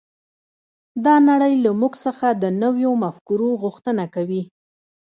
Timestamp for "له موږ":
1.63-1.93